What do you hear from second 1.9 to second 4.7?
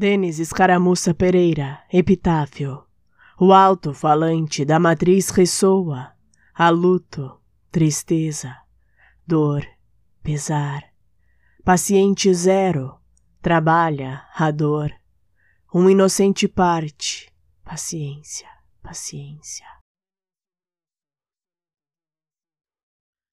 epitáfio. O alto-falante